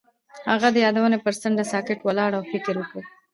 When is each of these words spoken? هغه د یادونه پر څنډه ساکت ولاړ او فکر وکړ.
هغه 0.51 0.67
د 0.71 0.77
یادونه 0.85 1.17
پر 1.25 1.33
څنډه 1.41 1.63
ساکت 1.71 1.99
ولاړ 2.03 2.31
او 2.37 2.43
فکر 2.51 2.73
وکړ. 2.77 3.03